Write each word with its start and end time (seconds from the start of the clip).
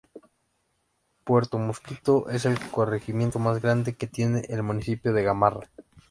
Puerto 1.23 1.59
Mosquito 1.59 2.27
es 2.31 2.45
el 2.45 2.57
corregimiento 2.71 3.37
más 3.37 3.61
grande 3.61 3.93
que 3.93 4.07
tiene 4.07 4.47
el 4.49 4.63
municipio 4.63 5.13
de 5.13 5.21
Gamarra. 5.21 5.69